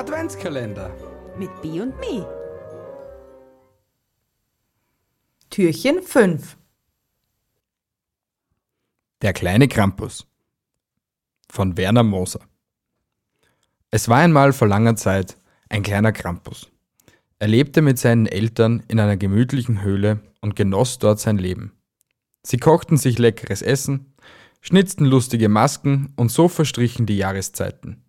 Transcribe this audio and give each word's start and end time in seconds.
Adventskalender. 0.00 0.90
Mit 1.36 1.50
B 1.60 1.78
und 1.78 1.94
Me. 2.00 2.26
Türchen 5.50 6.02
5. 6.02 6.56
Der 9.20 9.34
kleine 9.34 9.68
Krampus 9.68 10.26
von 11.50 11.76
Werner 11.76 12.02
Moser. 12.02 12.40
Es 13.90 14.08
war 14.08 14.20
einmal 14.20 14.54
vor 14.54 14.68
langer 14.68 14.96
Zeit 14.96 15.36
ein 15.68 15.82
kleiner 15.82 16.12
Krampus. 16.12 16.70
Er 17.38 17.48
lebte 17.48 17.82
mit 17.82 17.98
seinen 17.98 18.24
Eltern 18.24 18.82
in 18.88 18.98
einer 19.00 19.18
gemütlichen 19.18 19.82
Höhle 19.82 20.20
und 20.40 20.56
genoss 20.56 20.98
dort 20.98 21.20
sein 21.20 21.36
Leben. 21.36 21.72
Sie 22.42 22.56
kochten 22.56 22.96
sich 22.96 23.18
leckeres 23.18 23.60
Essen, 23.60 24.14
schnitzten 24.62 25.04
lustige 25.04 25.50
Masken 25.50 26.14
und 26.16 26.30
so 26.30 26.48
verstrichen 26.48 27.04
die 27.04 27.18
Jahreszeiten. 27.18 28.02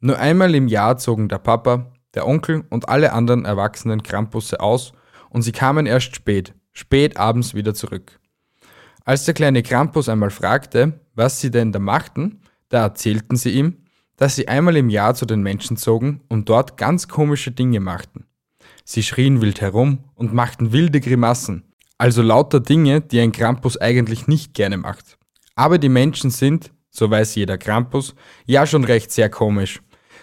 Nur 0.00 0.18
einmal 0.18 0.54
im 0.54 0.68
Jahr 0.68 0.96
zogen 0.96 1.28
der 1.28 1.38
Papa, 1.38 1.92
der 2.14 2.26
Onkel 2.26 2.64
und 2.70 2.88
alle 2.88 3.12
anderen 3.12 3.44
erwachsenen 3.44 4.02
Krampusse 4.02 4.60
aus 4.60 4.92
und 5.30 5.42
sie 5.42 5.52
kamen 5.52 5.86
erst 5.86 6.14
spät, 6.14 6.54
spät 6.72 7.16
abends 7.16 7.54
wieder 7.54 7.74
zurück. 7.74 8.20
Als 9.04 9.24
der 9.24 9.34
kleine 9.34 9.62
Krampus 9.62 10.08
einmal 10.08 10.30
fragte, 10.30 11.00
was 11.14 11.40
sie 11.40 11.50
denn 11.50 11.72
da 11.72 11.80
machten, 11.80 12.42
da 12.68 12.82
erzählten 12.82 13.36
sie 13.36 13.50
ihm, 13.50 13.78
dass 14.16 14.36
sie 14.36 14.46
einmal 14.46 14.76
im 14.76 14.88
Jahr 14.88 15.14
zu 15.14 15.26
den 15.26 15.42
Menschen 15.42 15.76
zogen 15.76 16.20
und 16.28 16.48
dort 16.48 16.76
ganz 16.76 17.08
komische 17.08 17.50
Dinge 17.50 17.80
machten. 17.80 18.26
Sie 18.84 19.02
schrien 19.02 19.40
wild 19.40 19.60
herum 19.60 20.04
und 20.14 20.32
machten 20.32 20.72
wilde 20.72 21.00
Grimassen, 21.00 21.72
also 21.98 22.22
lauter 22.22 22.60
Dinge, 22.60 23.00
die 23.00 23.20
ein 23.20 23.32
Krampus 23.32 23.76
eigentlich 23.76 24.28
nicht 24.28 24.54
gerne 24.54 24.76
macht. 24.76 25.18
Aber 25.56 25.78
die 25.78 25.88
Menschen 25.88 26.30
sind, 26.30 26.70
so 26.90 27.10
weiß 27.10 27.34
jeder 27.34 27.58
Krampus, 27.58 28.14
ja 28.46 28.66
schon 28.66 28.84
recht 28.84 29.10
sehr 29.10 29.28
komisch 29.28 29.80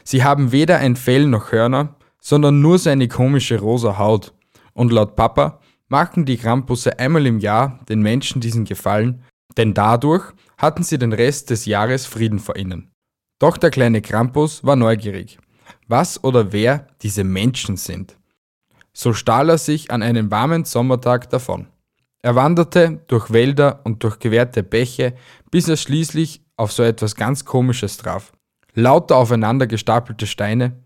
Sie 0.08 0.24
haben 0.24 0.52
weder 0.52 0.78
ein 0.78 0.96
Fell 0.96 1.26
noch 1.26 1.52
Hörner, 1.52 1.96
sondern 2.22 2.62
nur 2.62 2.78
seine 2.78 3.08
komische 3.08 3.60
rosa 3.60 3.98
Haut. 3.98 4.34
Und 4.74 4.92
laut 4.92 5.16
Papa 5.16 5.60
machen 5.88 6.26
die 6.26 6.38
Krampusse 6.38 7.00
einmal 7.00 7.26
im 7.26 7.40
Jahr 7.40 7.80
den 7.90 8.02
Menschen 8.02 8.40
diesen 8.40 8.66
Gefallen, 8.66 9.24
denn 9.58 9.74
dadurch 9.74 10.32
hatten 10.58 10.84
sie 10.84 11.00
den 11.00 11.12
Rest 11.12 11.50
des 11.50 11.66
Jahres 11.66 12.06
Frieden 12.06 12.40
vor 12.40 12.56
ihnen. 12.56 12.92
Doch 13.40 13.58
der 13.58 13.72
kleine 13.72 14.02
Krampus 14.02 14.64
war 14.64 14.76
neugierig, 14.76 15.40
was 15.88 16.24
oder 16.24 16.52
wer 16.52 16.88
diese 17.02 17.24
Menschen 17.24 17.76
sind. 17.76 18.16
So 18.94 19.14
stahl 19.14 19.50
er 19.50 19.58
sich 19.58 19.92
an 19.92 20.04
einem 20.04 20.30
warmen 20.30 20.66
Sommertag 20.66 21.30
davon. 21.32 21.68
Er 22.22 22.36
wanderte 22.36 23.02
durch 23.08 23.32
Wälder 23.34 23.82
und 23.84 24.04
durch 24.04 24.20
gewährte 24.20 24.64
Bäche, 24.64 25.16
bis 25.52 25.68
er 25.68 25.78
schließlich 25.78 26.42
auf 26.58 26.72
so 26.72 26.84
etwas 26.84 27.16
ganz 27.16 27.44
Komisches 27.44 27.98
traf 27.98 28.35
lauter 28.76 29.16
aufeinander 29.16 29.68
gestapelte 29.68 30.28
Steine 30.28 30.84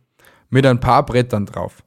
mit 0.50 0.66
ein 0.66 0.80
paar 0.80 1.06
Brettern 1.06 1.45
drauf. 1.45 1.84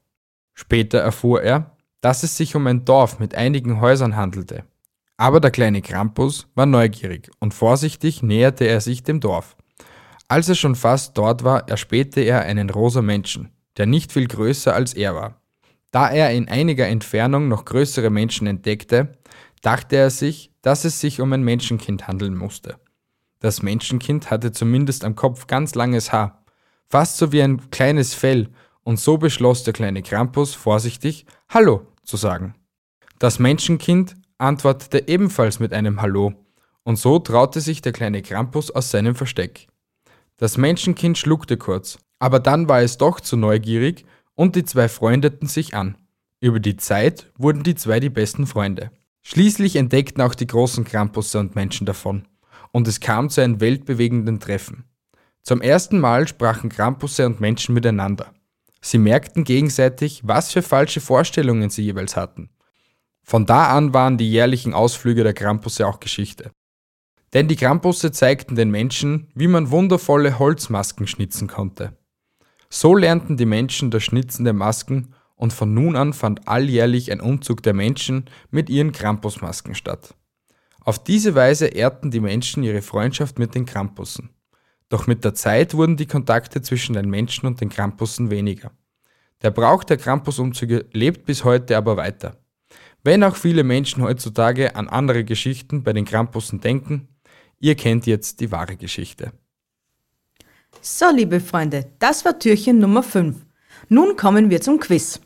Später 0.55 0.98
erfuhr 0.98 1.42
er, 1.42 1.77
dass 2.00 2.22
es 2.25 2.36
sich 2.36 2.55
um 2.55 2.67
ein 2.67 2.84
Dorf 2.84 3.19
mit 3.19 3.34
einigen 3.34 3.81
Häusern 3.81 4.17
handelte. 4.17 4.64
Aber 5.17 5.41
der 5.41 5.52
kleine 5.52 5.83
Krampus 5.83 6.48
war 6.55 6.67
neugierig 6.67 7.30
und 7.39 7.55
vorsichtig 7.55 8.23
näherte 8.23 8.64
er 8.64 8.80
sich 8.80 9.05
dem 9.05 9.20
Dorf. 9.20 9.57
Als 10.27 10.48
er 10.48 10.57
schon 10.57 10.74
fast 10.74 11.17
dort 11.17 11.45
war, 11.45 11.68
erspähte 11.68 12.20
er 12.20 12.42
einen 12.42 12.70
rosa 12.70 13.02
Menschen, 13.02 13.51
der 13.77 13.86
nicht 13.86 14.13
viel 14.13 14.27
größer 14.27 14.74
als 14.74 14.95
er 14.95 15.14
war. 15.14 15.40
Da 15.92 16.11
er 16.11 16.33
in 16.33 16.48
einiger 16.48 16.89
Entfernung 16.89 17.48
noch 17.48 17.64
größere 17.64 18.11
Menschen 18.11 18.46
entdeckte, 18.46 19.19
dachte 19.61 19.96
er 19.96 20.11
sich, 20.11 20.51
dass 20.63 20.84
es 20.84 21.01
sich 21.01 21.20
um 21.20 21.33
ein 21.33 21.42
Menschenkind 21.42 22.08
handeln 22.08 22.34
musste. 22.34 22.77
Das 23.42 23.61
Menschenkind 23.61 24.30
hatte 24.30 24.53
zumindest 24.53 25.05
am 25.05 25.17
Kopf 25.17 25.48
ganz 25.48 25.75
langes 25.75 26.13
Haar, 26.13 26.45
fast 26.89 27.17
so 27.17 27.33
wie 27.33 27.42
ein 27.42 27.70
kleines 27.70 28.14
Fell, 28.14 28.48
und 28.85 29.01
so 29.01 29.19
beschloss 29.19 29.64
der 29.64 29.73
kleine 29.73 30.03
Krampus 30.03 30.55
vorsichtig 30.55 31.27
Hallo 31.48 31.86
zu 32.05 32.17
sagen. 32.17 32.55
Das 33.19 33.41
Menschenkind 33.41 34.14
antwortete 34.39 35.08
ebenfalls 35.08 35.58
mit 35.58 35.73
einem 35.73 36.01
Hallo, 36.01 36.35
und 36.85 36.97
so 36.97 37.19
traute 37.19 37.61
sich 37.61 37.83
der 37.83 37.92
kleine 37.92 38.23
Krampus 38.23 38.70
aus 38.70 38.92
seinem 38.92 39.17
Versteck. 39.17 39.67
Das 40.36 40.57
Menschenkind 40.57 41.19
schluckte 41.19 41.57
kurz, 41.57 41.98
aber 42.20 42.39
dann 42.39 42.69
war 42.69 42.81
es 42.83 42.97
doch 42.97 43.19
zu 43.20 43.36
neugierig 43.36 44.05
und 44.36 44.55
die 44.55 44.64
zwei 44.64 44.89
freundeten 44.89 45.48
sich 45.48 45.75
an. 45.75 45.97
Über 46.39 46.61
die 46.61 46.77
Zeit 46.77 47.33
wurden 47.36 47.64
die 47.64 47.75
zwei 47.75 47.98
die 47.98 48.08
besten 48.08 48.47
Freunde. 48.47 48.92
Schließlich 49.23 49.75
entdeckten 49.75 50.23
auch 50.23 50.36
die 50.36 50.47
großen 50.47 50.85
Krampusse 50.85 51.41
und 51.41 51.57
Menschen 51.57 51.86
davon 51.86 52.25
und 52.72 52.88
es 52.88 53.00
kam 53.00 53.30
zu 53.30 53.40
einem 53.40 53.60
weltbewegenden 53.60 54.40
Treffen. 54.40 54.84
Zum 55.42 55.60
ersten 55.60 56.00
Mal 56.00 56.27
sprachen 56.27 56.70
Krampusse 56.70 57.27
und 57.27 57.40
Menschen 57.40 57.74
miteinander. 57.74 58.33
Sie 58.80 58.98
merkten 58.98 59.44
gegenseitig, 59.44 60.22
was 60.24 60.52
für 60.52 60.62
falsche 60.62 61.00
Vorstellungen 61.00 61.70
sie 61.70 61.83
jeweils 61.83 62.16
hatten. 62.16 62.50
Von 63.22 63.46
da 63.46 63.68
an 63.68 63.94
waren 63.94 64.18
die 64.18 64.30
jährlichen 64.30 64.74
Ausflüge 64.74 65.22
der 65.22 65.34
Krampusse 65.34 65.86
auch 65.86 66.00
Geschichte. 66.00 66.50
Denn 67.33 67.48
die 67.48 67.56
Krampusse 67.56 68.12
zeigten 68.12 68.56
den 68.56 68.70
Menschen, 68.70 69.28
wie 69.34 69.46
man 69.46 69.70
wundervolle 69.70 70.39
Holzmasken 70.39 71.06
schnitzen 71.06 71.48
konnte. 71.48 71.96
So 72.68 72.94
lernten 72.94 73.36
die 73.36 73.46
Menschen 73.46 73.90
das 73.90 74.02
Schnitzen 74.02 74.44
der 74.44 74.54
Masken 74.54 75.14
und 75.36 75.52
von 75.52 75.72
nun 75.72 75.96
an 75.96 76.12
fand 76.12 76.48
alljährlich 76.48 77.10
ein 77.10 77.20
Umzug 77.20 77.62
der 77.62 77.74
Menschen 77.74 78.27
mit 78.50 78.68
ihren 78.68 78.92
Krampusmasken 78.92 79.74
statt. 79.74 80.14
Auf 80.85 81.03
diese 81.03 81.35
Weise 81.35 81.67
ehrten 81.67 82.11
die 82.11 82.20
Menschen 82.20 82.63
ihre 82.63 82.83
Freundschaft 82.83 83.39
mit 83.39 83.55
den 83.55 83.67
Krampussen. 83.67 84.31
Doch 84.89 85.07
mit 85.07 85.25
der 85.25 85.35
Zeit 85.35 85.75
wurden 85.75 85.97
die 85.97 86.07
Kontakte 86.07 86.61
zwischen 86.61 86.95
den 86.95 87.09
Menschen 87.09 87.47
und 87.47 87.61
den 87.61 87.69
Krampussen 87.69 88.31
weniger. 88.31 88.73
Der 89.43 89.51
Brauch 89.51 89.85
der 89.85 89.97
Krampusumzüge 89.97 90.87
lebt 90.93 91.25
bis 91.25 91.45
heute 91.45 91.77
aber 91.77 91.97
weiter. 91.97 92.37
Wenn 93.05 93.25
auch 93.25 93.37
viele 93.37 93.65
Menschen 93.65 94.03
heutzutage 94.03 94.77
an 94.77 94.89
andere 94.89 95.25
Geschichten 95.25 95.83
bei 95.83 95.93
den 95.93 96.05
Krampussen 96.05 96.61
denken, 96.61 97.09
ihr 97.59 97.75
kennt 97.75 98.07
jetzt 98.07 98.41
die 98.41 98.53
wahre 98.53 98.77
Geschichte. 98.77 99.33
So, 100.81 101.07
liebe 101.11 101.41
Freunde, 101.41 101.93
das 101.99 102.25
war 102.25 102.39
Türchen 102.39 102.79
Nummer 102.79 103.03
5. 103.03 103.37
Nun 103.89 104.17
kommen 104.17 104.51
wir 104.51 104.61
zum 104.61 104.79
Quiz. 104.79 105.20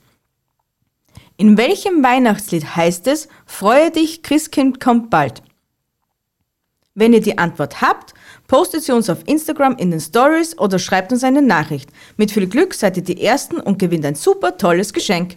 In 1.37 1.59
welchem 1.59 2.03
Weihnachtslied 2.03 2.77
heißt 2.77 3.06
es, 3.09 3.28
Freue 3.44 3.91
dich, 3.91 4.23
Christkind 4.23 4.81
kommt 4.81 5.11
bald? 5.11 5.43
Wenn 6.98 7.12
ihr 7.12 7.20
die 7.20 7.36
Antwort 7.36 7.82
habt, 7.82 8.14
postet 8.48 8.82
sie 8.82 8.92
uns 8.92 9.10
auf 9.10 9.18
Instagram 9.26 9.76
in 9.76 9.90
den 9.90 10.00
Stories 10.00 10.58
oder 10.58 10.78
schreibt 10.78 11.12
uns 11.12 11.24
eine 11.24 11.42
Nachricht. 11.42 11.90
Mit 12.16 12.32
viel 12.32 12.46
Glück 12.46 12.72
seid 12.72 12.96
ihr 12.96 13.04
die 13.04 13.22
Ersten 13.22 13.60
und 13.60 13.78
gewinnt 13.78 14.06
ein 14.06 14.14
super 14.14 14.56
tolles 14.56 14.94
Geschenk. 14.94 15.36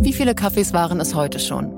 Wie 0.00 0.12
viele 0.12 0.34
Kaffees 0.34 0.72
waren 0.72 0.98
es 0.98 1.14
heute 1.14 1.38
schon? 1.38 1.77